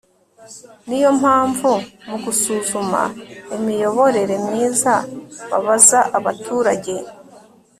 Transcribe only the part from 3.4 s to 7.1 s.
imiyoborere myiza babaza abaturage